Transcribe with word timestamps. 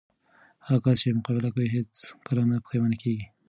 هغه 0.65 0.79
کس 0.83 0.97
چې 1.01 1.17
مقابله 1.17 1.49
کوي، 1.55 1.67
هیڅ 1.75 1.91
کله 2.27 2.41
نه 2.49 2.57
پښېمانه 2.65 2.97
کېږي. 3.03 3.25